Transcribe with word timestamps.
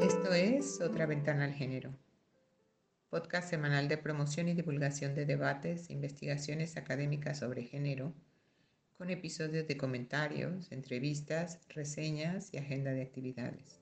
Esto 0.00 0.32
es 0.32 0.80
Otra 0.80 1.06
Ventana 1.06 1.44
al 1.44 1.52
Género, 1.52 1.94
podcast 3.10 3.48
semanal 3.48 3.88
de 3.88 3.98
promoción 3.98 4.48
y 4.48 4.54
divulgación 4.54 5.14
de 5.14 5.26
debates 5.26 5.90
investigaciones 5.90 6.76
académicas 6.76 7.38
sobre 7.38 7.62
género, 7.62 8.12
con 8.98 9.10
episodios 9.10 9.66
de 9.68 9.76
comentarios, 9.76 10.70
entrevistas, 10.72 11.60
reseñas 11.68 12.52
y 12.52 12.58
agenda 12.58 12.92
de 12.92 13.02
actividades. 13.02 13.80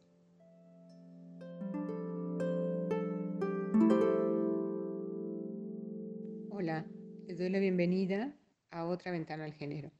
Hola, 6.51 6.87
les 7.27 7.39
doy 7.39 7.51
la 7.51 7.59
bienvenida 7.59 8.35
a 8.71 8.85
Otra 8.85 9.13
Ventana 9.13 9.45
al 9.45 9.53
Género. 9.53 9.91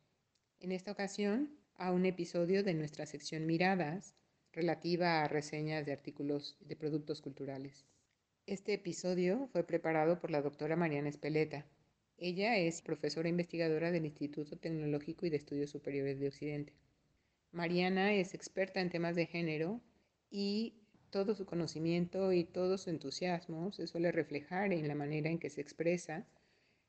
En 0.61 0.73
esta 0.73 0.93
ocasión, 0.93 1.51
a 1.83 1.91
un 1.91 2.07
episodio 2.07 2.63
de 2.63 2.75
nuestra 2.75 3.07
sección 3.07 3.45
Miradas 3.45 4.15
relativa 4.53 5.21
a 5.21 5.27
reseñas 5.27 5.85
de 5.85 5.91
artículos 5.91 6.57
de 6.61 6.77
productos 6.77 7.21
culturales. 7.21 7.85
Este 8.47 8.75
episodio 8.75 9.49
fue 9.51 9.65
preparado 9.65 10.21
por 10.21 10.31
la 10.31 10.43
doctora 10.43 10.77
Mariana 10.77 11.09
Espeleta. 11.09 11.67
Ella 12.19 12.57
es 12.57 12.83
profesora 12.83 13.29
investigadora 13.29 13.91
del 13.91 14.07
Instituto 14.07 14.57
Tecnológico 14.57 15.27
y 15.27 15.31
de 15.31 15.39
Estudios 15.39 15.71
Superiores 15.71 16.21
de 16.21 16.29
Occidente. 16.29 16.73
Mariana 17.51 18.15
es 18.15 18.33
experta 18.33 18.81
en 18.81 18.91
temas 18.91 19.17
de 19.17 19.27
género 19.27 19.81
y 20.31 20.77
todo 21.11 21.35
su 21.35 21.47
conocimiento 21.47 22.33
y 22.33 22.45
todo 22.45 22.79
su 22.79 22.91
entusiasmo 22.91 23.73
se 23.73 23.89
suele 23.89 24.13
reflejar 24.13 24.73
en 24.73 24.87
la 24.87 24.95
manera 24.95 25.31
en 25.31 25.41
que 25.41 25.51
se 25.51 25.61
expresa 25.61 26.29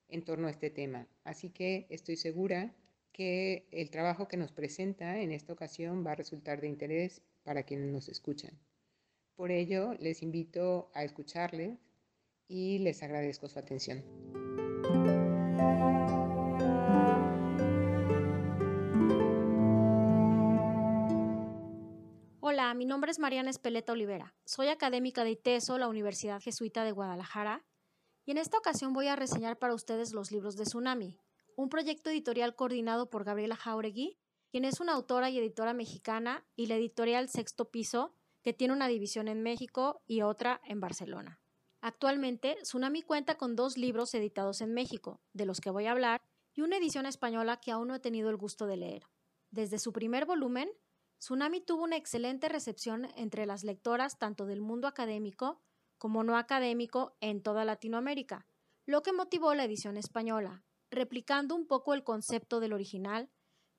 en 0.07 0.23
torno 0.23 0.45
a 0.45 0.51
este 0.51 0.69
tema. 0.69 1.07
Así 1.23 1.49
que 1.49 1.87
estoy 1.89 2.15
segura 2.15 2.75
que 3.13 3.67
el 3.71 3.91
trabajo 3.91 4.27
que 4.27 4.37
nos 4.37 4.51
presenta 4.51 5.19
en 5.19 5.31
esta 5.31 5.53
ocasión 5.53 6.05
va 6.05 6.11
a 6.11 6.15
resultar 6.15 6.59
de 6.59 6.67
interés 6.67 7.21
para 7.43 7.63
quienes 7.63 7.91
nos 7.91 8.09
escuchan. 8.09 8.59
Por 9.35 9.51
ello, 9.51 9.93
les 9.99 10.23
invito 10.23 10.91
a 10.93 11.03
escucharles 11.03 11.77
y 12.47 12.79
les 12.79 13.03
agradezco 13.03 13.47
su 13.47 13.59
atención. 13.59 14.03
Hola, 22.41 22.73
mi 22.73 22.85
nombre 22.85 23.11
es 23.11 23.19
Mariana 23.19 23.49
Espeleta 23.51 23.93
Olivera. 23.93 24.35
Soy 24.45 24.67
académica 24.67 25.23
de 25.23 25.31
ITESO, 25.31 25.77
la 25.77 25.87
Universidad 25.87 26.41
Jesuita 26.41 26.83
de 26.83 26.91
Guadalajara, 26.91 27.63
y 28.25 28.31
en 28.31 28.37
esta 28.37 28.57
ocasión 28.57 28.93
voy 28.93 29.07
a 29.07 29.15
reseñar 29.15 29.59
para 29.59 29.73
ustedes 29.73 30.13
los 30.13 30.31
libros 30.31 30.55
de 30.55 30.63
Tsunami, 30.63 31.19
un 31.55 31.69
proyecto 31.69 32.09
editorial 32.09 32.55
coordinado 32.55 33.09
por 33.09 33.23
Gabriela 33.23 33.55
Jauregui, 33.55 34.17
quien 34.49 34.65
es 34.65 34.79
una 34.79 34.93
autora 34.93 35.29
y 35.29 35.37
editora 35.37 35.73
mexicana, 35.73 36.45
y 36.55 36.67
la 36.67 36.75
editorial 36.75 37.29
Sexto 37.29 37.71
Piso, 37.71 38.13
que 38.43 38.53
tiene 38.53 38.73
una 38.73 38.87
división 38.87 39.27
en 39.27 39.41
México 39.41 40.01
y 40.05 40.21
otra 40.21 40.61
en 40.65 40.79
Barcelona. 40.79 41.41
Actualmente, 41.81 42.57
Tsunami 42.61 43.01
cuenta 43.01 43.35
con 43.35 43.55
dos 43.55 43.77
libros 43.77 44.13
editados 44.13 44.61
en 44.61 44.73
México, 44.73 45.21
de 45.33 45.45
los 45.45 45.59
que 45.59 45.69
voy 45.69 45.85
a 45.85 45.91
hablar, 45.91 46.21
y 46.53 46.61
una 46.61 46.77
edición 46.77 47.05
española 47.05 47.59
que 47.59 47.71
aún 47.71 47.87
no 47.87 47.95
he 47.95 47.99
tenido 47.99 48.29
el 48.29 48.37
gusto 48.37 48.67
de 48.67 48.77
leer. 48.77 49.03
Desde 49.49 49.79
su 49.79 49.91
primer 49.91 50.25
volumen, 50.25 50.69
Tsunami 51.19 51.61
tuvo 51.61 51.83
una 51.83 51.97
excelente 51.97 52.49
recepción 52.49 53.07
entre 53.15 53.45
las 53.45 53.63
lectoras 53.63 54.19
tanto 54.19 54.45
del 54.45 54.61
mundo 54.61 54.87
académico 54.87 55.61
como 55.97 56.23
no 56.23 56.37
académico 56.37 57.15
en 57.21 57.41
toda 57.41 57.65
Latinoamérica, 57.65 58.45
lo 58.85 59.01
que 59.03 59.13
motivó 59.13 59.53
la 59.53 59.63
edición 59.63 59.95
española, 59.95 60.63
replicando 60.93 61.55
un 61.55 61.67
poco 61.67 61.93
el 61.93 62.03
concepto 62.03 62.59
del 62.59 62.73
original, 62.73 63.29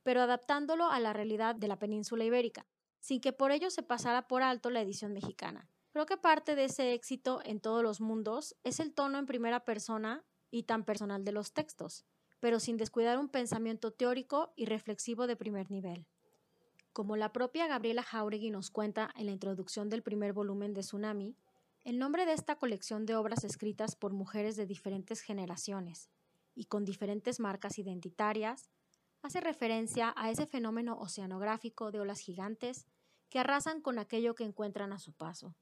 pero 0.03 0.21
adaptándolo 0.23 0.91
a 0.91 1.01
la 1.01 1.13
realidad 1.13 1.55
de 1.55 1.69
la 1.69 1.79
península 1.79 2.25
ibérica, 2.25 2.67
sin 3.01 3.21
que 3.21 3.33
por 3.33 3.53
ello 3.53 3.71
se 3.71 3.83
pasara 3.83 4.29
por 4.29 4.43
alto 4.43 4.71
la 4.71 4.83
edición 4.83 5.13
mexicana. 5.13 5.69
Creo 5.91 6.07
que 6.07 6.17
parte 6.17 6.55
de 6.55 6.65
ese 6.65 6.93
éxito 6.93 7.41
en 7.45 7.61
todos 7.61 7.83
los 7.83 8.01
mundos 8.01 8.57
es 8.65 8.81
el 8.81 8.93
tono 8.93 9.19
en 9.19 9.27
primera 9.27 9.65
persona 9.65 10.25
y 10.51 10.65
tan 10.65 10.85
personal 10.85 11.25
de 11.25 11.33
los 11.33 11.53
textos, 11.53 12.05
pero 12.41 12.61
sin 12.61 12.77
descuidar 12.77 13.19
un 13.19 13.29
pensamiento 13.29 13.93
teórico 13.93 14.53
y 14.57 14.67
reflexivo 14.67 15.27
de 15.27 15.37
primer 15.37 15.71
nivel. 15.71 16.07
Como 16.93 17.17
la 17.17 17.33
propia 17.33 17.67
Gabriela 17.67 18.03
Jauregui 18.03 18.51
nos 18.51 18.71
cuenta 18.71 19.11
en 19.17 19.27
la 19.27 19.33
introducción 19.33 19.89
del 19.89 20.03
primer 20.03 20.33
volumen 20.33 20.75
de 20.75 20.83
Tsunami, 20.83 21.37
el 21.83 21.99
nombre 21.99 22.27
de 22.27 22.33
esta 22.33 22.57
colección 22.57 23.07
de 23.07 23.17
obras 23.17 23.45
escritas 23.45 23.97
por 23.97 24.13
mujeres 24.13 24.57
de 24.57 24.67
diferentes 24.67 25.21
generaciones 25.21 26.11
y 26.55 26.67
con 26.67 26.85
diferentes 26.85 27.41
marcas 27.41 27.79
identitarias 27.79 28.71
hace 29.23 29.41
referencia 29.41 30.13
a 30.17 30.31
ese 30.31 30.47
fenómeno 30.47 30.99
oceanográfico 30.99 31.91
de 31.91 32.01
olas 32.01 32.21
gigantes 32.21 32.87
que 33.31 33.39
arrasan 33.39 33.81
con 33.81 33.99
aquello 33.99 34.35
que 34.35 34.45
encuentran 34.45 34.93
a 34.93 34.99
su 34.99 35.13
paso. 35.13 35.55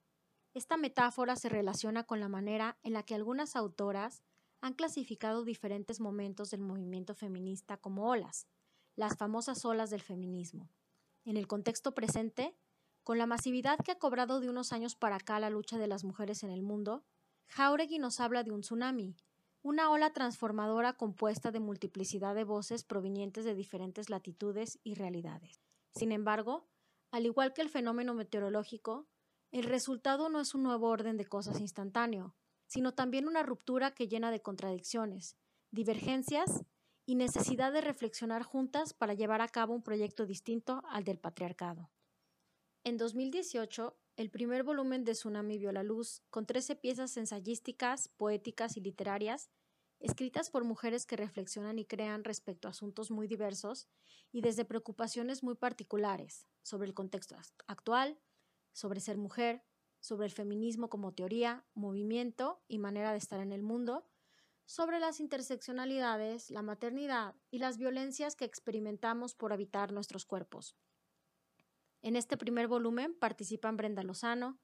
Esta 0.53 0.77
metáfora 0.77 1.35
se 1.35 1.49
relaciona 1.49 2.03
con 2.03 2.19
la 2.19 2.29
manera 2.29 2.77
en 2.83 2.93
la 2.93 3.03
que 3.03 3.15
algunas 3.15 3.55
autoras 3.55 4.21
han 4.61 4.73
clasificado 4.73 5.43
diferentes 5.43 5.99
momentos 5.99 6.51
del 6.51 6.61
movimiento 6.61 7.15
feminista 7.15 7.77
como 7.77 8.09
olas, 8.09 8.47
las 8.95 9.17
famosas 9.17 9.65
olas 9.65 9.89
del 9.89 10.01
feminismo. 10.01 10.69
En 11.25 11.37
el 11.37 11.47
contexto 11.47 11.93
presente, 11.93 12.55
con 13.03 13.17
la 13.17 13.25
masividad 13.25 13.77
que 13.83 13.91
ha 13.91 13.99
cobrado 13.99 14.39
de 14.39 14.49
unos 14.49 14.71
años 14.71 14.95
para 14.95 15.15
acá 15.15 15.39
la 15.39 15.49
lucha 15.49 15.77
de 15.77 15.87
las 15.87 16.03
mujeres 16.03 16.43
en 16.43 16.51
el 16.51 16.61
mundo, 16.61 17.03
Jauregui 17.47 17.97
nos 17.97 18.19
habla 18.19 18.43
de 18.43 18.51
un 18.51 18.61
tsunami, 18.61 19.15
una 19.63 19.89
ola 19.89 20.11
transformadora 20.11 20.93
compuesta 20.93 21.49
de 21.49 21.61
multiplicidad 21.61 22.35
de 22.35 22.43
voces 22.43 22.83
provenientes 22.83 23.45
de 23.45 23.55
diferentes 23.55 24.09
latitudes 24.09 24.77
y 24.83 24.95
realidades. 24.95 25.63
Sin 25.95 26.11
embargo, 26.11 26.67
al 27.11 27.25
igual 27.25 27.53
que 27.53 27.61
el 27.61 27.69
fenómeno 27.69 28.13
meteorológico, 28.13 29.07
el 29.51 29.63
resultado 29.63 30.27
no 30.27 30.41
es 30.41 30.53
un 30.53 30.63
nuevo 30.63 30.89
orden 30.89 31.15
de 31.15 31.25
cosas 31.25 31.61
instantáneo, 31.61 32.35
sino 32.67 32.93
también 32.93 33.25
una 33.25 33.41
ruptura 33.41 33.91
que 33.91 34.09
llena 34.09 34.31
de 34.31 34.41
contradicciones, 34.41 35.37
divergencias 35.71 36.65
y 37.05 37.15
necesidad 37.15 37.71
de 37.71 37.81
reflexionar 37.81 38.43
juntas 38.43 38.93
para 38.93 39.13
llevar 39.13 39.41
a 39.41 39.47
cabo 39.47 39.73
un 39.73 39.83
proyecto 39.83 40.25
distinto 40.25 40.81
al 40.89 41.05
del 41.05 41.19
patriarcado. 41.19 41.89
En 42.83 42.97
2018, 42.97 43.95
el 44.15 44.29
primer 44.29 44.63
volumen 44.63 45.03
de 45.03 45.13
Tsunami 45.13 45.57
vio 45.57 45.71
la 45.71 45.83
luz, 45.83 46.21
con 46.29 46.45
13 46.45 46.75
piezas 46.75 47.17
ensayísticas, 47.17 48.09
poéticas 48.09 48.77
y 48.77 48.81
literarias, 48.81 49.49
escritas 49.99 50.51
por 50.51 50.63
mujeres 50.65 51.05
que 51.05 51.15
reflexionan 51.15 51.79
y 51.79 51.85
crean 51.85 52.23
respecto 52.23 52.67
a 52.67 52.71
asuntos 52.71 53.09
muy 53.09 53.27
diversos 53.27 53.87
y 54.31 54.41
desde 54.41 54.65
preocupaciones 54.65 55.41
muy 55.41 55.55
particulares 55.55 56.47
sobre 56.61 56.87
el 56.87 56.93
contexto 56.93 57.35
actual, 57.67 58.19
sobre 58.71 58.99
ser 58.99 59.17
mujer, 59.17 59.63
sobre 59.99 60.25
el 60.25 60.31
feminismo 60.31 60.89
como 60.89 61.13
teoría, 61.13 61.65
movimiento 61.73 62.61
y 62.67 62.77
manera 62.77 63.13
de 63.13 63.17
estar 63.17 63.39
en 63.39 63.51
el 63.51 63.63
mundo, 63.63 64.05
sobre 64.65 64.99
las 64.99 65.19
interseccionalidades, 65.19 66.51
la 66.51 66.61
maternidad 66.61 67.35
y 67.49 67.59
las 67.59 67.77
violencias 67.77 68.35
que 68.35 68.45
experimentamos 68.45 69.33
por 69.33 69.53
habitar 69.53 69.91
nuestros 69.91 70.25
cuerpos. 70.25 70.75
En 72.03 72.17
este 72.17 72.35
primer 72.35 72.67
volumen 72.67 73.15
participan 73.17 73.77
Brenda 73.77 74.03
Lozano, 74.03 74.59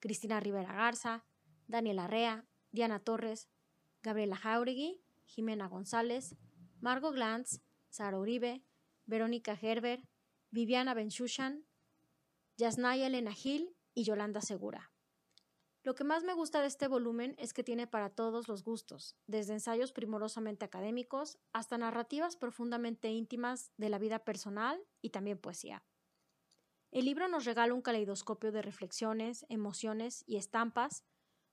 Cristina 0.00 0.40
Rivera 0.40 0.74
Garza, 0.74 1.24
Daniela 1.68 2.08
Rea, 2.08 2.48
Diana 2.72 2.98
Torres, 2.98 3.48
Gabriela 4.02 4.34
Jauregui, 4.34 5.00
Jimena 5.24 5.68
González, 5.68 6.34
Margot 6.80 7.14
Glantz, 7.14 7.60
Sara 7.90 8.18
Uribe, 8.18 8.64
Verónica 9.06 9.56
Gerber, 9.56 10.02
Viviana 10.50 10.92
Benchushan, 10.92 11.64
Yasnaya 12.56 13.06
Elena 13.06 13.34
Gil 13.34 13.76
y 13.94 14.02
Yolanda 14.02 14.40
Segura. 14.40 14.90
Lo 15.84 15.94
que 15.94 16.02
más 16.02 16.24
me 16.24 16.34
gusta 16.34 16.60
de 16.60 16.66
este 16.66 16.88
volumen 16.88 17.36
es 17.38 17.52
que 17.52 17.62
tiene 17.62 17.86
para 17.86 18.10
todos 18.10 18.48
los 18.48 18.64
gustos, 18.64 19.16
desde 19.28 19.52
ensayos 19.52 19.92
primorosamente 19.92 20.64
académicos 20.64 21.38
hasta 21.52 21.78
narrativas 21.78 22.36
profundamente 22.36 23.10
íntimas 23.10 23.70
de 23.76 23.90
la 23.90 24.00
vida 24.00 24.24
personal 24.24 24.84
y 25.00 25.10
también 25.10 25.38
poesía. 25.38 25.84
El 26.90 27.04
libro 27.04 27.28
nos 27.28 27.44
regala 27.44 27.72
un 27.72 27.82
caleidoscopio 27.82 28.50
de 28.50 28.62
reflexiones, 28.62 29.46
emociones 29.48 30.24
y 30.26 30.36
estampas, 30.36 31.04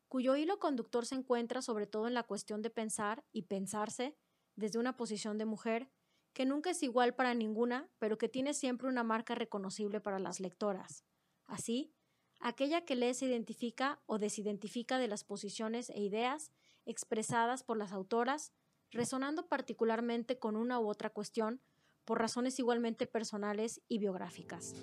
cuyo 0.07 0.36
hilo 0.36 0.57
conductor 0.57 1.06
se 1.06 1.16
encuentra 1.16 1.62
sobre 1.62 1.86
todo 1.86 2.07
en 2.07 2.16
la 2.16 2.24
cuestión 2.24 2.62
de 2.63 2.72
pensar 2.72 3.24
y 3.31 3.44
pensarse 3.44 4.16
desde 4.56 4.80
una 4.80 4.98
posición 4.98 5.38
de 5.38 5.45
mujer 5.45 5.89
que 6.34 6.45
nunca 6.45 6.72
es 6.72 6.81
igual 6.81 7.13
para 7.13 7.34
ninguna, 7.34 7.89
pero 8.00 8.18
que 8.18 8.30
tiene 8.30 8.54
siempre 8.54 8.88
una 8.88 9.04
marca 9.04 9.36
reconocible 9.36 10.00
para 10.00 10.19
las 10.19 10.39
lectoras. 10.39 11.04
Así, 11.45 11.94
aquella 12.40 12.86
que 12.86 12.95
lee 12.95 13.13
se 13.13 13.25
identifica 13.25 14.01
o 14.06 14.18
desidentifica 14.18 14.98
de 14.98 15.07
las 15.07 15.24
posiciones 15.24 15.90
e 15.90 16.00
ideas 16.00 16.51
expresadas 16.86 17.63
por 17.63 17.78
las 17.78 17.92
autoras, 17.92 18.54
resonando 18.92 19.48
particularmente 19.48 20.40
con 20.40 20.56
una 20.56 20.80
u 20.80 20.88
otra 20.88 21.10
cuestión 21.12 21.62
por 22.06 22.19
razones 22.19 22.57
igualmente 22.60 23.06
personales 23.06 23.81
y 23.88 24.00
biográficas. 24.00 24.74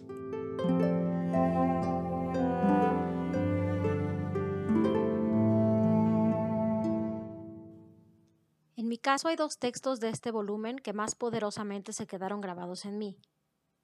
En 8.76 8.88
mi 8.88 8.98
caso 8.98 9.28
hay 9.28 9.36
dos 9.36 9.58
textos 9.58 10.00
de 10.00 10.10
este 10.10 10.30
volumen 10.30 10.78
que 10.78 10.92
más 10.92 11.14
poderosamente 11.14 11.92
se 11.92 12.06
quedaron 12.06 12.40
grabados 12.40 12.84
en 12.84 12.98
mí. 12.98 13.16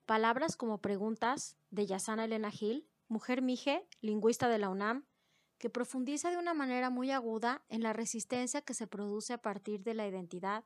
Palabras 0.05 0.57
como 0.57 0.79
preguntas 0.79 1.57
de 1.71 1.87
Yasana 1.87 2.25
Elena 2.25 2.51
Gil, 2.51 2.89
mujer 3.09 3.43
mije, 3.43 3.87
lingüista 4.01 4.49
de 4.49 4.59
la 4.59 4.69
UNAM, 4.69 5.07
que 5.59 5.71
profundiza 5.71 6.31
de 6.31 6.37
una 6.37 6.55
manera 6.55 6.91
muy 6.91 7.11
aguda 7.11 7.63
en 7.69 7.83
la 7.83 7.93
resistencia 7.93 8.63
que 8.63 8.75
se 8.75 8.87
produce 8.87 9.33
a 9.33 9.39
partir 9.39 9.83
de 9.83 9.95
la 9.95 10.07
identidad, 10.07 10.65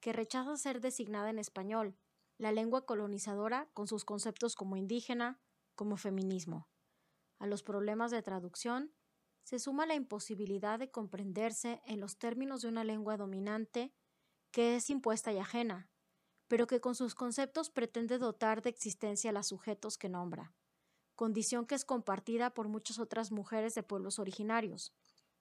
que 0.00 0.12
rechaza 0.12 0.56
ser 0.56 0.80
designada 0.80 1.28
en 1.28 1.38
español, 1.38 1.96
la 2.38 2.52
lengua 2.52 2.86
colonizadora 2.86 3.68
con 3.74 3.88
sus 3.88 4.04
conceptos 4.04 4.54
como 4.54 4.76
indígena, 4.76 5.40
como 5.78 5.96
feminismo. 5.96 6.68
A 7.38 7.46
los 7.46 7.62
problemas 7.62 8.10
de 8.10 8.20
traducción 8.20 8.92
se 9.44 9.60
suma 9.60 9.86
la 9.86 9.94
imposibilidad 9.94 10.76
de 10.80 10.90
comprenderse 10.90 11.80
en 11.86 12.00
los 12.00 12.18
términos 12.18 12.62
de 12.62 12.68
una 12.68 12.82
lengua 12.82 13.16
dominante 13.16 13.94
que 14.50 14.74
es 14.74 14.90
impuesta 14.90 15.32
y 15.32 15.38
ajena, 15.38 15.88
pero 16.48 16.66
que 16.66 16.80
con 16.80 16.96
sus 16.96 17.14
conceptos 17.14 17.70
pretende 17.70 18.18
dotar 18.18 18.60
de 18.60 18.70
existencia 18.70 19.30
a 19.30 19.32
los 19.32 19.46
sujetos 19.46 19.96
que 19.98 20.08
nombra, 20.08 20.52
condición 21.14 21.64
que 21.64 21.76
es 21.76 21.84
compartida 21.84 22.54
por 22.54 22.66
muchas 22.66 22.98
otras 22.98 23.30
mujeres 23.30 23.76
de 23.76 23.84
pueblos 23.84 24.18
originarios, 24.18 24.92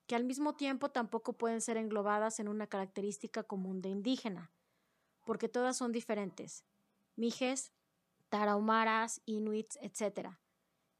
que 0.06 0.16
al 0.16 0.24
mismo 0.24 0.56
tiempo 0.56 0.92
tampoco 0.92 1.34
pueden 1.34 1.62
ser 1.62 1.78
englobadas 1.78 2.39
en 2.39 2.48
una 2.48 2.68
característica 2.68 3.42
común 3.42 3.81
de 3.81 3.89
indígena, 3.89 4.54
porque 5.25 5.50
todas 5.50 5.78
son 5.78 5.92
diferentes, 5.92 6.63
mijes, 7.16 7.74
tarahumaras, 8.29 9.21
inuits, 9.25 9.77
etc., 9.81 10.38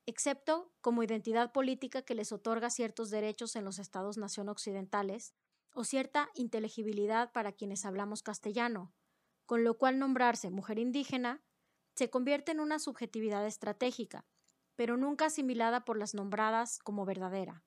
excepto 0.06 0.72
como 0.82 1.04
identidad 1.04 1.52
política 1.52 2.02
que 2.02 2.16
les 2.16 2.32
otorga 2.32 2.70
ciertos 2.70 3.10
derechos 3.10 3.56
en 3.56 3.66
los 3.66 3.78
estados-nación 3.78 4.48
occidentales 4.50 5.34
o 5.74 5.84
cierta 5.84 6.30
inteligibilidad 6.34 7.32
para 7.34 7.52
quienes 7.52 7.86
hablamos 7.86 8.24
castellano, 8.24 8.94
con 9.46 9.64
lo 9.64 9.78
cual 9.78 10.00
nombrarse 10.00 10.50
mujer 10.50 10.80
indígena 10.80 11.44
se 11.94 12.10
convierte 12.10 12.52
en 12.52 12.60
una 12.60 12.80
subjetividad 12.80 13.46
estratégica, 13.46 14.26
pero 14.76 14.96
nunca 14.98 15.26
asimilada 15.26 15.84
por 15.84 15.98
las 15.98 16.14
nombradas 16.14 16.80
como 16.80 17.06
verdadera. 17.06 17.66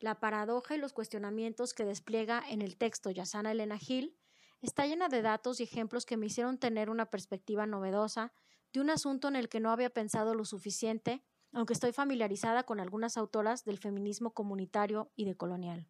La 0.00 0.18
paradoja 0.18 0.74
y 0.74 0.78
los 0.78 0.92
cuestionamientos 0.92 1.74
que 1.74 1.84
despliega 1.84 2.42
en 2.48 2.62
el 2.62 2.78
texto 2.78 3.10
Yasana 3.10 3.52
Elena 3.52 3.78
Gil 3.78 4.18
está 4.62 4.86
llena 4.86 5.08
de 5.08 5.22
datos 5.22 5.60
y 5.60 5.64
ejemplos 5.64 6.06
que 6.06 6.16
me 6.16 6.26
hicieron 6.26 6.58
tener 6.58 6.90
una 6.90 7.06
perspectiva 7.06 7.66
novedosa 7.66 8.32
de 8.72 8.80
un 8.80 8.90
asunto 8.90 9.28
en 9.28 9.36
el 9.36 9.48
que 9.48 9.60
no 9.60 9.70
había 9.70 9.90
pensado 9.90 10.34
lo 10.34 10.44
suficiente, 10.44 11.22
aunque 11.52 11.72
estoy 11.72 11.92
familiarizada 11.92 12.62
con 12.64 12.80
algunas 12.80 13.16
autoras 13.16 13.64
del 13.64 13.78
feminismo 13.78 14.32
comunitario 14.32 15.10
y 15.16 15.24
decolonial. 15.24 15.88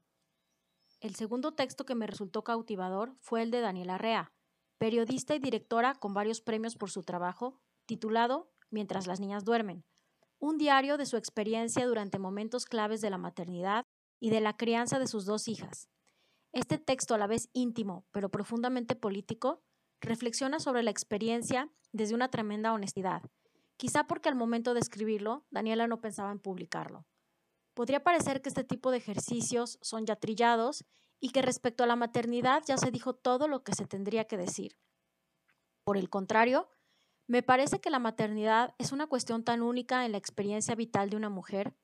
El 1.01 1.15
segundo 1.15 1.53
texto 1.53 1.85
que 1.85 1.95
me 1.95 2.07
resultó 2.07 2.45
cautivador 2.45 3.17
fue 3.21 3.43
el 3.43 3.51
de 3.51 3.61
Daniela 3.61 3.99
Rea, 3.99 4.33
periodista 4.79 5.35
y 5.35 5.39
directora 5.39 5.95
con 5.95 6.15
varios 6.15 6.41
premios 6.41 6.77
por 6.77 6.91
su 6.91 7.03
trabajo, 7.03 7.61
titulado 7.87 8.51
Mientras 8.71 9.09
las 9.09 9.19
niñas 9.19 9.45
duermen, 9.45 9.85
un 10.39 10.57
diario 10.57 10.97
de 10.97 11.05
su 11.05 11.17
experiencia 11.17 11.87
durante 11.87 12.21
momentos 12.21 12.65
claves 12.65 13.01
de 13.01 13.11
la 13.11 13.19
maternidad 13.19 13.85
y 14.21 14.31
de 14.31 14.41
la 14.41 14.57
crianza 14.57 14.99
de 14.99 15.09
sus 15.09 15.25
dos 15.25 15.49
hijas. 15.49 15.89
Este 16.53 16.79
texto, 16.79 17.15
a 17.15 17.19
la 17.19 17.27
vez 17.27 17.49
íntimo, 17.53 18.07
pero 18.13 18.31
profundamente 18.31 18.95
político, 18.95 19.63
reflexiona 20.01 20.61
sobre 20.61 20.83
la 20.83 20.91
experiencia 20.91 21.69
desde 21.93 22.15
una 22.15 22.31
tremenda 22.31 22.73
honestidad, 22.73 23.23
quizá 23.77 24.07
porque 24.07 24.29
al 24.29 24.35
momento 24.35 24.75
de 24.75 24.81
escribirlo, 24.81 25.45
Daniela 25.51 25.87
no 25.87 26.01
pensaba 26.01 26.31
en 26.33 26.39
publicarlo. 26.39 27.07
Podría 27.75 28.03
parecer 28.03 28.43
que 28.43 28.49
este 28.49 28.65
tipo 28.65 28.91
de 28.91 28.99
ejercicios 28.99 29.79
son 29.81 30.07
ya 30.07 30.17
trillados 30.17 30.85
y 31.21 31.31
que 31.31 31.43
respecto 31.43 31.85
a 31.85 31.87
la 31.87 31.97
maternidad 31.97 32.63
ya 32.67 32.77
se 32.77 32.91
dijo 32.91 33.15
todo 33.15 33.49
lo 33.49 33.63
que 33.63 33.75
se 33.75 33.87
tendría 33.87 34.25
que 34.25 34.37
decir. 34.37 34.77
Por 35.85 35.97
el 35.97 36.09
contrario, 36.09 36.69
me 37.27 37.43
parece 37.43 37.81
que 37.81 37.91
la 37.91 37.99
maternidad 37.99 38.75
es 38.79 38.93
una 38.93 39.07
cuestión 39.07 39.45
tan 39.45 39.63
única 39.63 40.05
en 40.05 40.13
la 40.13 40.19
experiencia 40.19 40.75
vital 40.75 41.11
de 41.11 41.17
una 41.17 41.29
mujer 41.29 41.75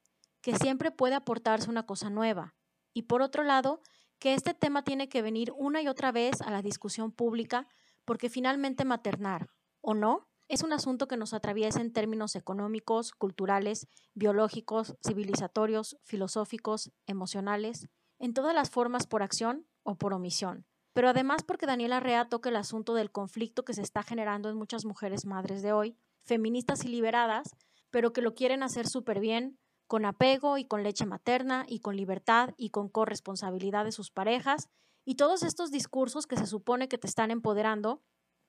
que 0.41 0.57
siempre 0.57 0.91
puede 0.91 1.15
aportarse 1.15 1.71
una 1.71 1.87
cosa 1.87 2.11
nueva. 2.11 2.55
Y 2.93 3.03
por 3.03 3.23
otro 3.23 3.43
lado, 3.43 3.81
que 4.19 4.35
este 4.35 4.55
tema 4.55 4.83
tiene 4.83 5.09
que 5.09 5.23
venir 5.23 5.53
una 5.57 5.83
y 5.83 5.89
otra 5.89 6.13
vez 6.13 6.41
a 6.41 6.51
la 6.51 6.63
discusión 6.63 7.13
pública 7.13 7.69
porque 8.07 8.31
finalmente 8.31 8.87
maternar, 8.87 9.49
o 9.83 9.93
no, 9.93 10.27
es 10.49 10.63
un 10.63 10.73
asunto 10.73 11.09
que 11.09 11.17
nos 11.17 11.35
atraviesa 11.35 11.81
en 11.81 11.93
términos 11.93 12.37
económicos, 12.37 13.13
culturales, 13.13 13.89
biológicos, 14.15 14.97
civilizatorios, 15.05 15.99
filosóficos, 16.05 16.93
emocionales, 17.07 17.89
en 18.19 18.33
todas 18.33 18.55
las 18.55 18.71
formas 18.71 19.07
por 19.07 19.23
acción 19.23 19.67
o 19.83 19.97
por 19.97 20.15
omisión. 20.15 20.65
Pero 20.93 21.09
además 21.09 21.43
porque 21.43 21.67
Daniela 21.67 22.01
Rea 22.01 22.29
toca 22.29 22.49
el 22.49 22.57
asunto 22.57 22.95
del 22.95 23.11
conflicto 23.11 23.65
que 23.65 23.75
se 23.75 23.83
está 23.83 24.03
generando 24.03 24.49
en 24.49 24.57
muchas 24.57 24.85
mujeres 24.85 25.27
madres 25.27 25.63
de 25.63 25.73
hoy, 25.73 25.99
feministas 26.23 26.85
y 26.85 26.89
liberadas, 26.89 27.55
pero 27.91 28.13
que 28.13 28.23
lo 28.23 28.35
quieren 28.35 28.63
hacer 28.63 28.87
súper 28.87 29.21
bien, 29.21 29.59
con 29.87 30.05
apego 30.05 30.59
y 30.59 30.65
con 30.65 30.83
leche 30.83 31.07
materna 31.07 31.65
y 31.69 31.81
con 31.81 31.97
libertad 31.97 32.55
y 32.57 32.71
con 32.71 32.89
corresponsabilidad 32.89 33.85
de 33.85 33.93
sus 33.93 34.11
parejas, 34.11 34.69
y 35.07 35.15
todos 35.15 35.45
estos 35.45 35.71
discursos 35.71 36.27
que 36.27 36.37
se 36.37 36.47
supone 36.47 36.89
que 36.89 36.99
te 36.99 37.07
están 37.07 37.31
empoderando, 37.31 38.03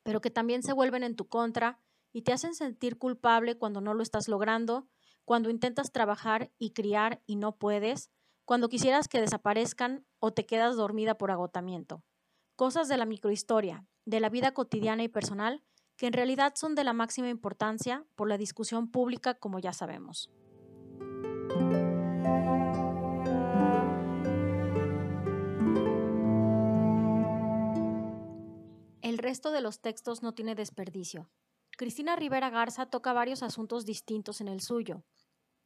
pero 0.04 0.22
que 0.22 0.32
también 0.32 0.64
se 0.64 0.74
vuelven 0.74 1.04
en 1.04 1.16
tu 1.16 1.30
contra 1.30 1.80
y 2.12 2.24
te 2.24 2.34
hacen 2.34 2.56
sentir 2.56 2.98
culpable 2.98 3.58
cuando 3.58 3.80
no 3.80 3.94
lo 3.94 4.02
estás 4.02 4.28
logrando, 4.28 4.90
cuando 5.24 5.52
intentas 5.52 5.92
trabajar 5.92 6.52
y 6.58 6.72
criar 6.72 7.22
y 7.28 7.36
no 7.36 7.58
puedes, 7.58 8.10
cuando 8.44 8.70
quisieras 8.70 9.08
que 9.08 9.22
desaparezcan 9.22 10.08
o 10.20 10.34
te 10.34 10.48
quedas 10.48 10.76
dormida 10.76 11.16
por 11.16 11.30
agotamiento. 11.30 12.04
Cosas 12.56 12.88
de 12.88 12.98
la 12.98 13.06
microhistoria, 13.06 13.86
de 14.06 14.20
la 14.20 14.30
vida 14.30 14.54
cotidiana 14.54 15.04
y 15.04 15.10
personal, 15.10 15.64
que 15.96 16.08
en 16.08 16.14
realidad 16.14 16.54
son 16.56 16.74
de 16.74 16.84
la 16.84 16.94
máxima 16.94 17.30
importancia 17.30 18.04
por 18.16 18.28
la 18.28 18.38
discusión 18.38 18.90
pública, 18.90 19.36
como 19.36 19.60
ya 19.60 19.74
sabemos. 19.74 20.32
Resto 29.28 29.52
de 29.52 29.60
los 29.60 29.82
textos 29.82 30.24
no 30.24 30.34
tiene 30.34 30.56
desperdicio. 30.56 31.30
Cristina 31.78 32.16
Rivera 32.16 32.50
Garza 32.50 32.86
toca 32.86 33.12
varios 33.12 33.44
asuntos 33.44 33.86
distintos 33.86 34.40
en 34.40 34.48
el 34.48 34.62
suyo, 34.62 35.04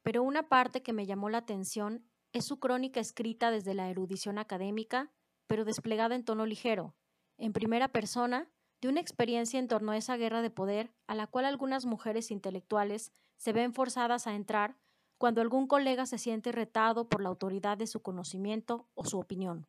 pero 0.01 0.23
una 0.23 0.49
parte 0.49 0.81
que 0.81 0.93
me 0.93 1.05
llamó 1.05 1.29
la 1.29 1.37
atención 1.37 2.03
es 2.33 2.47
su 2.47 2.59
crónica 2.59 2.99
escrita 2.99 3.51
desde 3.51 3.75
la 3.75 3.87
erudición 3.87 4.39
académica, 4.39 5.11
pero 5.45 5.63
desplegada 5.63 6.15
en 6.15 6.25
tono 6.25 6.47
ligero, 6.47 6.95
en 7.37 7.53
primera 7.53 7.89
persona, 7.89 8.49
de 8.81 8.87
una 8.87 8.99
experiencia 8.99 9.59
en 9.59 9.67
torno 9.67 9.91
a 9.91 9.97
esa 9.97 10.17
guerra 10.17 10.41
de 10.41 10.49
poder 10.49 10.91
a 11.05 11.13
la 11.13 11.27
cual 11.27 11.45
algunas 11.45 11.85
mujeres 11.85 12.31
intelectuales 12.31 13.11
se 13.37 13.53
ven 13.53 13.75
forzadas 13.75 14.25
a 14.25 14.33
entrar 14.33 14.75
cuando 15.19 15.39
algún 15.39 15.67
colega 15.67 16.07
se 16.07 16.17
siente 16.17 16.51
retado 16.51 17.07
por 17.09 17.21
la 17.21 17.29
autoridad 17.29 17.77
de 17.77 17.85
su 17.85 18.01
conocimiento 18.01 18.89
o 18.95 19.05
su 19.05 19.19
opinión. 19.19 19.67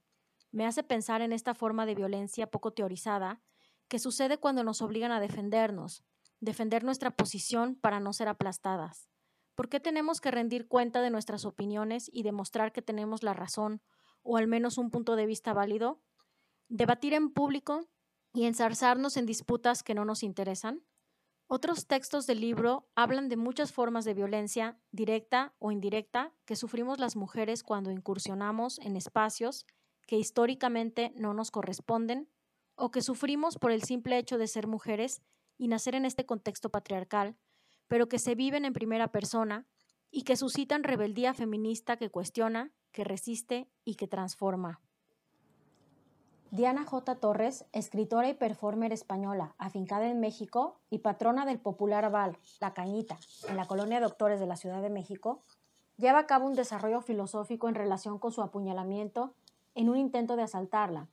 Me 0.51 0.65
hace 0.65 0.83
pensar 0.83 1.21
en 1.21 1.35
esta 1.35 1.53
forma 1.53 1.85
de 1.85 1.95
violencia 1.95 2.51
poco 2.51 2.73
teorizada 2.73 3.43
que 3.93 3.99
sucede 3.99 4.39
cuando 4.39 4.65
nos 4.65 4.81
obligan 4.81 5.13
a 5.13 5.21
defendernos, 5.21 6.03
defender 6.41 6.83
nuestra 6.83 7.11
posición 7.11 7.75
para 7.75 8.01
no 8.01 8.15
ser 8.15 8.27
aplastadas. 8.27 9.11
¿Por 9.55 9.69
qué 9.69 9.81
tenemos 9.81 10.23
que 10.23 10.31
rendir 10.31 10.67
cuenta 10.67 11.03
de 11.03 11.11
nuestras 11.11 11.45
opiniones 11.45 12.09
y 12.11 12.23
demostrar 12.23 12.73
que 12.73 12.81
tenemos 12.81 13.23
la 13.23 13.35
razón 13.35 13.83
o 14.23 14.39
al 14.39 14.47
menos 14.47 14.79
un 14.79 14.91
punto 14.91 15.15
de 15.15 15.27
vista 15.27 15.53
válido? 15.53 16.01
¿Debatir 16.69 17.13
en 17.13 17.35
público 17.35 17.87
y 18.33 18.47
ensarzarnos 18.47 19.19
en 19.19 19.27
disputas 19.27 19.83
que 19.83 19.93
no 19.93 20.07
nos 20.07 20.23
interesan? 20.23 20.83
Otros 21.47 21.87
textos 21.87 22.27
del 22.27 22.41
libro 22.41 22.89
hablan 22.95 23.29
de 23.29 23.37
muchas 23.37 23.75
formas 23.75 24.07
de 24.07 24.15
violencia, 24.15 24.81
directa 24.91 25.55
o 25.59 25.71
indirecta, 25.71 26.33
que 26.47 26.57
sufrimos 26.57 26.99
las 26.99 27.15
mujeres 27.15 27.63
cuando 27.63 27.91
incursionamos 27.91 28.79
en 28.79 28.97
espacios 28.97 29.67
que 30.07 30.17
históricamente 30.17 31.13
no 31.15 31.35
nos 31.35 31.51
corresponden 31.51 32.31
o 32.75 32.91
que 32.91 33.03
sufrimos 33.03 33.59
por 33.59 33.71
el 33.71 33.83
simple 33.83 34.19
hecho 34.19 34.39
de 34.39 34.47
ser 34.47 34.67
mujeres 34.67 35.23
y 35.59 35.69
nacer 35.69 35.95
en 35.95 36.05
este 36.05 36.27
contexto 36.27 36.71
patriarcal, 36.71 37.37
pero 37.89 38.09
que 38.09 38.19
se 38.19 38.35
viven 38.35 38.65
en 38.65 38.73
primera 38.73 39.09
persona 39.09 39.67
y 40.11 40.23
que 40.23 40.37
suscitan 40.37 40.85
rebeldía 40.85 41.35
feminista 41.35 41.97
que 41.97 42.11
cuestiona, 42.11 42.73
que 42.93 43.05
resiste 43.05 43.69
y 43.85 43.97
que 43.97 44.09
transforma. 44.09 44.81
Diana 46.51 46.85
J. 46.85 47.15
Torres, 47.15 47.65
escritora 47.73 48.29
y 48.29 48.35
performer 48.35 48.93
española, 48.93 49.55
afincada 49.57 50.07
en 50.09 50.21
México 50.21 50.81
y 50.91 50.99
patrona 50.99 51.47
del 51.47 51.59
popular 51.59 52.11
bar 52.11 52.39
La 52.61 52.75
Cañita, 52.75 53.19
en 53.49 53.57
la 53.57 53.67
colonia 53.67 54.01
Doctores 54.01 54.39
de 54.39 54.47
la 54.47 54.57
Ciudad 54.57 54.83
de 54.83 54.91
México, 54.91 55.43
lleva 55.97 56.19
a 56.19 56.27
cabo 56.27 56.47
un 56.47 56.55
desarrollo 56.55 57.01
filosófico 57.01 57.71
en 57.71 57.75
relación 57.75 58.19
con 58.19 58.33
su 58.33 58.43
apuñalamiento 58.43 59.35
en 59.75 59.89
un 59.89 59.97
intento 59.97 60.37
de 60.37 60.43
asaltarla, 60.43 61.09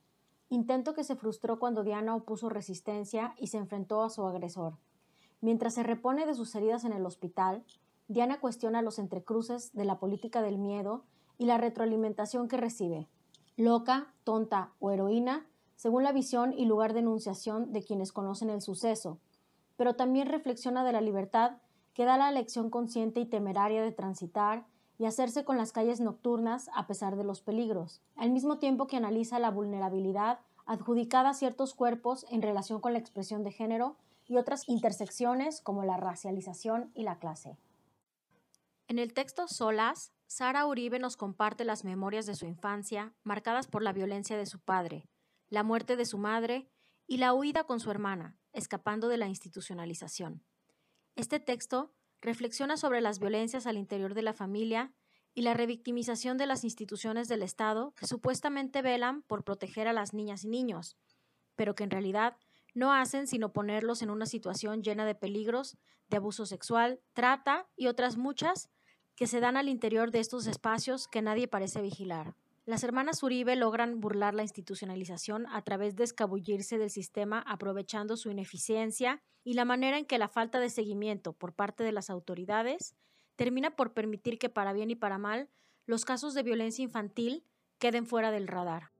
intento 0.49 0.93
que 0.93 1.03
se 1.03 1.15
frustró 1.15 1.59
cuando 1.59 1.83
Diana 1.83 2.15
opuso 2.15 2.49
resistencia 2.49 3.33
y 3.37 3.47
se 3.47 3.57
enfrentó 3.57 4.03
a 4.03 4.09
su 4.09 4.25
agresor. 4.25 4.77
Mientras 5.41 5.75
se 5.75 5.83
repone 5.83 6.25
de 6.25 6.33
sus 6.33 6.53
heridas 6.55 6.83
en 6.83 6.93
el 6.93 7.05
hospital, 7.05 7.63
Diana 8.07 8.39
cuestiona 8.39 8.81
los 8.81 8.99
entrecruces 8.99 9.73
de 9.73 9.85
la 9.85 9.99
política 9.99 10.41
del 10.41 10.57
miedo 10.57 11.03
y 11.37 11.45
la 11.45 11.57
retroalimentación 11.57 12.47
que 12.47 12.57
recibe. 12.57 13.07
Loca, 13.55 14.13
tonta 14.23 14.73
o 14.79 14.91
heroína, 14.91 15.45
según 15.75 16.03
la 16.03 16.11
visión 16.11 16.51
y 16.51 16.65
lugar 16.65 16.93
de 16.93 16.99
enunciación 16.99 17.71
de 17.71 17.83
quienes 17.83 18.11
conocen 18.11 18.49
el 18.49 18.61
suceso. 18.61 19.19
pero 19.77 19.95
también 19.95 20.27
reflexiona 20.27 20.83
de 20.83 20.91
la 20.91 20.99
libertad 20.99 21.53
que 21.93 22.03
da 22.03 22.17
la 22.17 22.29
elección 22.29 22.69
consciente 22.69 23.21
y 23.21 23.25
temeraria 23.25 23.81
de 23.81 23.93
transitar 23.93 24.65
y 24.99 25.05
hacerse 25.05 25.45
con 25.45 25.57
las 25.57 25.71
calles 25.71 26.01
nocturnas 26.01 26.69
a 26.75 26.85
pesar 26.85 27.15
de 27.15 27.23
los 27.23 27.41
peligros, 27.41 28.01
al 28.17 28.31
mismo 28.31 28.59
tiempo 28.59 28.85
que 28.85 28.97
analiza 28.97 29.39
la 29.39 29.49
vulnerabilidad 29.49 30.39
adjudicada 30.65 31.29
a 31.29 31.33
ciertos 31.33 31.73
cuerpos 31.73 32.25
en 32.29 32.41
relación 32.43 32.81
con 32.81 32.93
la 32.93 32.99
expresión 32.99 33.43
de 33.43 33.51
género 33.51 33.95
y 34.27 34.35
otras 34.35 34.67
intersecciones 34.67 35.61
como 35.61 35.85
la 35.85 35.97
racialización 35.97 36.91
y 36.93 37.03
la 37.03 37.17
clase. 37.17 37.57
En 38.87 38.99
el 38.99 39.13
texto 39.13 39.47
Solas, 39.47 40.11
Sara 40.27 40.65
Uribe 40.67 40.99
nos 40.99 41.15
comparte 41.15 41.63
las 41.63 41.85
memorias 41.85 42.25
de 42.25 42.35
su 42.35 42.45
infancia, 42.45 43.13
marcadas 43.23 43.67
por 43.67 43.81
la 43.81 43.93
violencia 43.93 44.37
de 44.37 44.45
su 44.45 44.59
padre, 44.59 45.07
la 45.49 45.63
muerte 45.63 45.95
de 45.95 46.05
su 46.05 46.17
madre 46.17 46.69
y 47.07 47.17
la 47.17 47.33
huida 47.33 47.63
con 47.63 47.79
su 47.79 47.89
hermana, 47.89 48.37
escapando 48.51 49.07
de 49.07 49.17
la 49.17 49.27
institucionalización. 49.27 50.43
Este 51.15 51.39
texto 51.39 51.93
reflexiona 52.21 52.77
sobre 52.77 53.01
las 53.01 53.19
violencias 53.19 53.67
al 53.67 53.77
interior 53.77 54.13
de 54.13 54.21
la 54.21 54.33
familia 54.33 54.91
y 55.33 55.41
la 55.41 55.53
revictimización 55.53 56.37
de 56.37 56.45
las 56.45 56.63
instituciones 56.63 57.27
del 57.27 57.43
Estado 57.43 57.93
que 57.95 58.07
supuestamente 58.07 58.81
velan 58.81 59.21
por 59.21 59.43
proteger 59.43 59.87
a 59.87 59.93
las 59.93 60.13
niñas 60.13 60.43
y 60.43 60.49
niños, 60.49 60.97
pero 61.55 61.75
que 61.75 61.83
en 61.83 61.91
realidad 61.91 62.37
no 62.73 62.93
hacen 62.93 63.27
sino 63.27 63.53
ponerlos 63.53 64.01
en 64.01 64.09
una 64.09 64.25
situación 64.25 64.83
llena 64.83 65.05
de 65.05 65.15
peligros, 65.15 65.77
de 66.09 66.17
abuso 66.17 66.45
sexual, 66.45 66.99
trata 67.13 67.67
y 67.75 67.87
otras 67.87 68.17
muchas 68.17 68.69
que 69.15 69.27
se 69.27 69.39
dan 69.39 69.57
al 69.57 69.69
interior 69.69 70.11
de 70.11 70.19
estos 70.19 70.47
espacios 70.47 71.07
que 71.07 71.21
nadie 71.21 71.47
parece 71.47 71.81
vigilar. 71.81 72.35
Las 72.69 72.83
hermanas 72.83 73.23
Uribe 73.23 73.55
logran 73.55 73.99
burlar 73.99 74.35
la 74.35 74.43
institucionalización 74.43 75.47
a 75.47 75.63
través 75.63 75.95
de 75.95 76.03
escabullirse 76.03 76.77
del 76.77 76.91
sistema 76.91 77.43
aprovechando 77.47 78.15
su 78.15 78.29
ineficiencia 78.29 79.23
y 79.43 79.53
la 79.53 79.65
manera 79.65 79.97
en 79.97 80.05
que 80.05 80.19
la 80.19 80.27
falta 80.27 80.59
de 80.59 80.69
seguimiento 80.69 81.33
por 81.33 81.55
parte 81.55 81.83
de 81.83 81.91
las 81.91 82.11
autoridades 82.11 82.95
termina 83.35 83.75
por 83.75 83.95
permitir 83.95 84.37
que 84.37 84.49
para 84.49 84.71
bien 84.71 84.91
y 84.91 84.95
para 84.95 85.17
mal 85.17 85.49
los 85.87 86.05
casos 86.05 86.35
de 86.35 86.43
violencia 86.43 86.83
infantil 86.83 87.43
queden 87.79 88.05
fuera 88.05 88.29
del 88.29 88.47
radar. 88.47 88.91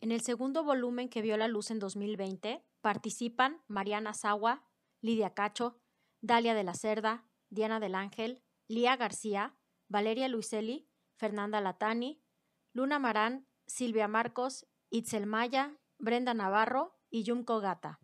En 0.00 0.12
el 0.12 0.20
segundo 0.20 0.62
volumen 0.62 1.08
que 1.08 1.22
vio 1.22 1.36
la 1.36 1.48
luz 1.48 1.72
en 1.72 1.80
2020 1.80 2.62
participan 2.80 3.60
Mariana 3.66 4.14
Sagua, 4.14 4.62
Lidia 5.00 5.34
Cacho, 5.34 5.78
Dalia 6.20 6.54
de 6.54 6.64
la 6.64 6.74
Cerda, 6.74 7.28
Diana 7.50 7.80
del 7.80 7.94
Ángel, 7.94 8.42
Lía 8.68 8.96
García, 8.96 9.56
Valeria 9.88 10.28
Luiselli, 10.28 10.88
Fernanda 11.16 11.60
Latani, 11.60 12.22
Luna 12.72 12.98
Marán, 12.98 13.46
Silvia 13.66 14.08
Marcos, 14.08 14.66
Itzel 14.90 15.26
Maya, 15.26 15.78
Brenda 15.98 16.34
Navarro 16.34 16.98
y 17.10 17.22
Yumko 17.22 17.60
Gata. 17.60 18.00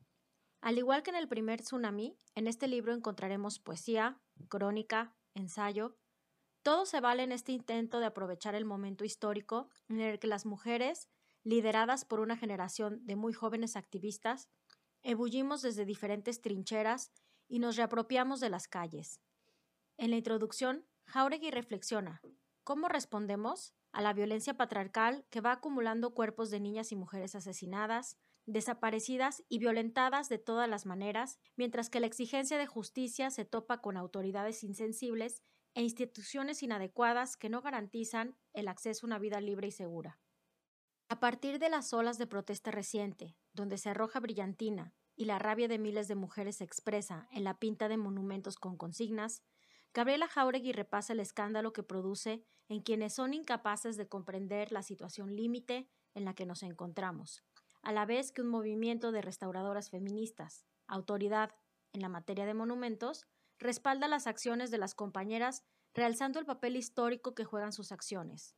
Al 0.60 0.78
igual 0.78 1.02
que 1.02 1.10
en 1.10 1.16
el 1.16 1.28
primer 1.28 1.60
tsunami, 1.60 2.16
en 2.34 2.46
este 2.46 2.68
libro 2.68 2.94
encontraremos 2.94 3.58
poesía, 3.58 4.20
crónica, 4.48 5.16
ensayo. 5.34 5.98
Todo 6.62 6.86
se 6.86 7.00
vale 7.00 7.24
en 7.24 7.32
este 7.32 7.52
intento 7.52 7.98
de 7.98 8.06
aprovechar 8.06 8.54
el 8.54 8.64
momento 8.64 9.04
histórico 9.04 9.68
en 9.88 10.00
el 10.00 10.20
que 10.20 10.28
las 10.28 10.46
mujeres, 10.46 11.08
lideradas 11.42 12.04
por 12.04 12.20
una 12.20 12.36
generación 12.36 13.04
de 13.04 13.16
muy 13.16 13.32
jóvenes 13.32 13.74
activistas, 13.74 14.48
ebullimos 15.02 15.62
desde 15.62 15.84
diferentes 15.84 16.40
trincheras 16.40 17.12
y 17.48 17.58
nos 17.58 17.76
reapropiamos 17.76 18.40
de 18.40 18.50
las 18.50 18.68
calles. 18.68 19.20
En 19.98 20.10
la 20.10 20.16
introducción, 20.16 20.86
Jauregui 21.06 21.50
reflexiona, 21.50 22.20
¿cómo 22.64 22.88
respondemos 22.88 23.74
a 23.92 24.00
la 24.00 24.14
violencia 24.14 24.54
patriarcal 24.54 25.24
que 25.30 25.40
va 25.40 25.52
acumulando 25.52 26.14
cuerpos 26.14 26.50
de 26.50 26.60
niñas 26.60 26.92
y 26.92 26.96
mujeres 26.96 27.34
asesinadas, 27.34 28.16
desaparecidas 28.46 29.44
y 29.48 29.58
violentadas 29.58 30.28
de 30.28 30.38
todas 30.38 30.68
las 30.68 30.86
maneras, 30.86 31.38
mientras 31.56 31.90
que 31.90 32.00
la 32.00 32.06
exigencia 32.06 32.58
de 32.58 32.66
justicia 32.66 33.30
se 33.30 33.44
topa 33.44 33.80
con 33.80 33.96
autoridades 33.96 34.64
insensibles 34.64 35.42
e 35.74 35.82
instituciones 35.82 36.62
inadecuadas 36.62 37.36
que 37.36 37.48
no 37.48 37.62
garantizan 37.62 38.36
el 38.52 38.68
acceso 38.68 39.06
a 39.06 39.08
una 39.08 39.18
vida 39.18 39.40
libre 39.40 39.68
y 39.68 39.72
segura. 39.72 40.18
A 41.08 41.20
partir 41.20 41.58
de 41.58 41.68
las 41.68 41.92
olas 41.92 42.18
de 42.18 42.26
protesta 42.26 42.70
reciente, 42.70 43.36
donde 43.52 43.78
se 43.78 43.90
arroja 43.90 44.20
brillantina 44.20 44.94
y 45.14 45.26
la 45.26 45.38
rabia 45.38 45.68
de 45.68 45.78
miles 45.78 46.08
de 46.08 46.14
mujeres 46.14 46.56
se 46.56 46.64
expresa 46.64 47.28
en 47.30 47.44
la 47.44 47.58
pinta 47.58 47.88
de 47.88 47.96
monumentos 47.96 48.56
con 48.56 48.76
consignas, 48.76 49.42
Gabriela 49.94 50.26
Jauregui 50.26 50.72
repasa 50.72 51.12
el 51.12 51.20
escándalo 51.20 51.72
que 51.72 51.82
produce 51.82 52.44
en 52.68 52.80
quienes 52.80 53.14
son 53.14 53.34
incapaces 53.34 53.96
de 53.96 54.08
comprender 54.08 54.72
la 54.72 54.82
situación 54.82 55.36
límite 55.36 55.90
en 56.14 56.24
la 56.24 56.34
que 56.34 56.46
nos 56.46 56.62
encontramos, 56.62 57.44
a 57.82 57.92
la 57.92 58.06
vez 58.06 58.32
que 58.32 58.40
un 58.40 58.48
movimiento 58.48 59.12
de 59.12 59.20
restauradoras 59.20 59.90
feministas, 59.90 60.64
autoridad 60.86 61.54
en 61.92 62.00
la 62.00 62.08
materia 62.08 62.46
de 62.46 62.54
monumentos, 62.54 63.26
respalda 63.58 64.08
las 64.08 64.26
acciones 64.26 64.70
de 64.70 64.78
las 64.78 64.94
compañeras 64.94 65.62
realzando 65.94 66.38
el 66.38 66.46
papel 66.46 66.76
histórico 66.76 67.34
que 67.34 67.44
juegan 67.44 67.72
sus 67.72 67.92
acciones. 67.92 68.56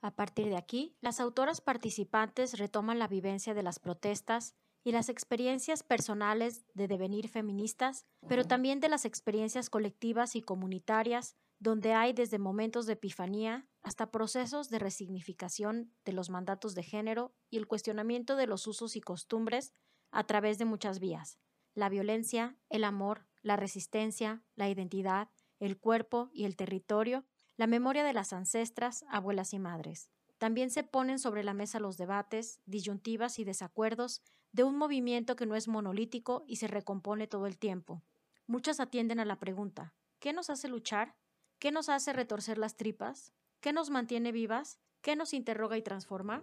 A 0.00 0.14
partir 0.14 0.48
de 0.48 0.56
aquí, 0.56 0.96
las 1.00 1.20
autoras 1.20 1.60
participantes 1.60 2.58
retoman 2.58 2.98
la 2.98 3.08
vivencia 3.08 3.52
de 3.52 3.62
las 3.62 3.78
protestas 3.78 4.54
y 4.82 4.92
las 4.92 5.10
experiencias 5.10 5.82
personales 5.82 6.64
de 6.72 6.88
devenir 6.88 7.28
feministas, 7.28 8.06
pero 8.26 8.44
también 8.44 8.80
de 8.80 8.88
las 8.88 9.04
experiencias 9.04 9.68
colectivas 9.68 10.36
y 10.36 10.40
comunitarias, 10.40 11.36
donde 11.58 11.92
hay 11.92 12.14
desde 12.14 12.38
momentos 12.38 12.86
de 12.86 12.94
epifanía 12.94 13.68
hasta 13.82 14.10
procesos 14.10 14.70
de 14.70 14.78
resignificación 14.78 15.92
de 16.06 16.14
los 16.14 16.30
mandatos 16.30 16.74
de 16.74 16.82
género 16.82 17.34
y 17.50 17.58
el 17.58 17.66
cuestionamiento 17.66 18.36
de 18.36 18.46
los 18.46 18.66
usos 18.66 18.96
y 18.96 19.02
costumbres 19.02 19.74
a 20.10 20.24
través 20.24 20.56
de 20.56 20.64
muchas 20.64 20.98
vías, 20.98 21.38
la 21.74 21.90
violencia, 21.90 22.56
el 22.70 22.84
amor, 22.84 23.26
la 23.42 23.56
resistencia, 23.56 24.42
la 24.54 24.70
identidad, 24.70 25.28
el 25.58 25.78
cuerpo 25.78 26.30
y 26.32 26.46
el 26.46 26.56
territorio, 26.56 27.26
la 27.60 27.66
memoria 27.66 28.04
de 28.04 28.14
las 28.14 28.32
ancestras, 28.32 29.04
abuelas 29.10 29.52
y 29.52 29.58
madres. 29.58 30.08
También 30.38 30.70
se 30.70 30.82
ponen 30.82 31.18
sobre 31.18 31.44
la 31.44 31.52
mesa 31.52 31.78
los 31.78 31.98
debates, 31.98 32.58
disyuntivas 32.64 33.38
y 33.38 33.44
desacuerdos 33.44 34.22
de 34.50 34.64
un 34.64 34.78
movimiento 34.78 35.36
que 35.36 35.44
no 35.44 35.54
es 35.54 35.68
monolítico 35.68 36.42
y 36.46 36.56
se 36.56 36.68
recompone 36.68 37.26
todo 37.26 37.46
el 37.46 37.58
tiempo. 37.58 38.02
Muchas 38.46 38.80
atienden 38.80 39.20
a 39.20 39.26
la 39.26 39.38
pregunta 39.38 39.92
¿qué 40.20 40.32
nos 40.32 40.48
hace 40.48 40.68
luchar? 40.68 41.16
¿Qué 41.58 41.70
nos 41.70 41.90
hace 41.90 42.14
retorcer 42.14 42.56
las 42.56 42.78
tripas? 42.78 43.34
¿Qué 43.60 43.74
nos 43.74 43.90
mantiene 43.90 44.32
vivas? 44.32 44.78
¿Qué 45.02 45.14
nos 45.14 45.34
interroga 45.34 45.76
y 45.76 45.82
transforma? 45.82 46.42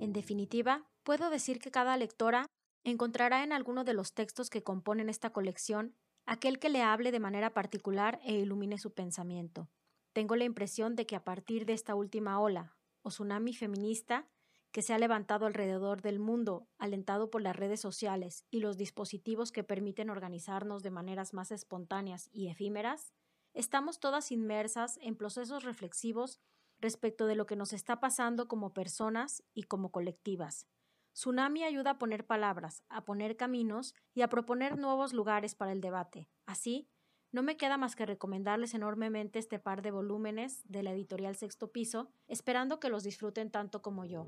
En 0.00 0.14
definitiva, 0.14 0.86
puedo 1.02 1.28
decir 1.28 1.58
que 1.58 1.70
cada 1.70 1.98
lectora 1.98 2.46
encontrará 2.84 3.44
en 3.44 3.52
alguno 3.52 3.84
de 3.84 3.94
los 3.94 4.14
textos 4.14 4.50
que 4.50 4.62
componen 4.62 5.08
esta 5.08 5.30
colección 5.30 5.94
aquel 6.26 6.58
que 6.58 6.68
le 6.68 6.82
hable 6.82 7.12
de 7.12 7.20
manera 7.20 7.54
particular 7.54 8.20
e 8.22 8.34
ilumine 8.34 8.78
su 8.78 8.92
pensamiento. 8.92 9.68
Tengo 10.12 10.36
la 10.36 10.44
impresión 10.44 10.96
de 10.96 11.06
que 11.06 11.16
a 11.16 11.24
partir 11.24 11.66
de 11.66 11.72
esta 11.72 11.94
última 11.94 12.40
ola, 12.40 12.76
o 13.02 13.10
tsunami 13.10 13.54
feminista, 13.54 14.28
que 14.72 14.82
se 14.82 14.94
ha 14.94 14.98
levantado 14.98 15.46
alrededor 15.46 16.00
del 16.02 16.20
mundo, 16.20 16.68
alentado 16.78 17.30
por 17.30 17.42
las 17.42 17.56
redes 17.56 17.80
sociales 17.80 18.44
y 18.50 18.60
los 18.60 18.76
dispositivos 18.76 19.50
que 19.50 19.64
permiten 19.64 20.10
organizarnos 20.10 20.82
de 20.82 20.90
maneras 20.90 21.34
más 21.34 21.50
espontáneas 21.50 22.28
y 22.32 22.48
efímeras, 22.48 23.12
estamos 23.52 23.98
todas 23.98 24.30
inmersas 24.30 24.98
en 25.02 25.16
procesos 25.16 25.64
reflexivos 25.64 26.40
respecto 26.78 27.26
de 27.26 27.34
lo 27.34 27.46
que 27.46 27.56
nos 27.56 27.72
está 27.72 28.00
pasando 28.00 28.46
como 28.46 28.72
personas 28.72 29.42
y 29.52 29.64
como 29.64 29.90
colectivas, 29.90 30.66
Tsunami 31.12 31.64
ayuda 31.64 31.92
a 31.92 31.98
poner 31.98 32.26
palabras, 32.26 32.84
a 32.88 33.04
poner 33.04 33.36
caminos 33.36 33.94
y 34.14 34.22
a 34.22 34.28
proponer 34.28 34.78
nuevos 34.78 35.12
lugares 35.12 35.54
para 35.54 35.72
el 35.72 35.80
debate. 35.80 36.28
Así, 36.46 36.88
no 37.32 37.42
me 37.42 37.56
queda 37.56 37.76
más 37.76 37.94
que 37.94 38.06
recomendarles 38.06 38.74
enormemente 38.74 39.38
este 39.38 39.58
par 39.58 39.82
de 39.82 39.92
volúmenes 39.92 40.62
de 40.64 40.82
la 40.82 40.92
editorial 40.92 41.36
Sexto 41.36 41.70
Piso, 41.70 42.10
esperando 42.26 42.80
que 42.80 42.88
los 42.88 43.04
disfruten 43.04 43.50
tanto 43.50 43.82
como 43.82 44.04
yo. 44.04 44.26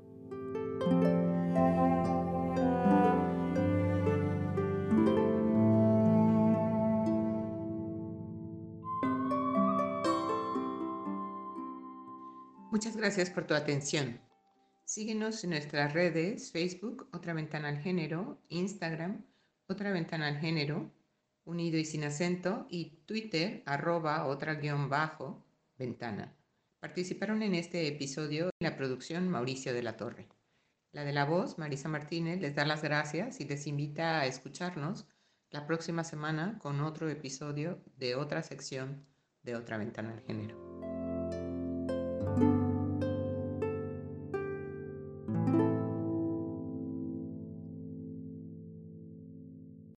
Muchas 12.71 12.97
gracias 12.97 13.29
por 13.29 13.45
tu 13.45 13.53
atención. 13.53 14.19
Síguenos 14.85 15.43
en 15.43 15.51
nuestras 15.51 15.93
redes, 15.93 16.51
Facebook, 16.51 17.07
Otra 17.13 17.33
Ventana 17.33 17.69
al 17.69 17.79
Género, 17.79 18.41
Instagram, 18.49 19.25
Otra 19.67 19.91
Ventana 19.91 20.27
al 20.27 20.39
Género, 20.39 20.91
unido 21.45 21.77
y 21.77 21.85
sin 21.85 22.03
acento, 22.03 22.67
y 22.69 23.01
Twitter, 23.05 23.63
arroba 23.65 24.25
otra 24.25 24.55
guion 24.55 24.89
bajo, 24.89 25.43
ventana. 25.77 26.35
Participaron 26.79 27.41
en 27.43 27.55
este 27.55 27.87
episodio 27.87 28.49
la 28.59 28.75
producción 28.75 29.29
Mauricio 29.29 29.73
de 29.73 29.83
la 29.83 29.97
Torre. 29.97 30.27
La 30.91 31.03
de 31.03 31.13
la 31.13 31.25
voz, 31.25 31.57
Marisa 31.57 31.89
Martínez, 31.89 32.39
les 32.39 32.55
da 32.55 32.65
las 32.65 32.83
gracias 32.83 33.39
y 33.39 33.45
les 33.45 33.67
invita 33.67 34.19
a 34.19 34.25
escucharnos 34.25 35.07
la 35.49 35.65
próxima 35.65 36.03
semana 36.03 36.59
con 36.59 36.81
otro 36.81 37.09
episodio 37.09 37.81
de 37.97 38.15
otra 38.15 38.43
sección 38.43 39.05
de 39.43 39.55
otra 39.55 39.77
ventana 39.77 40.13
al 40.13 40.21
género. 40.21 40.72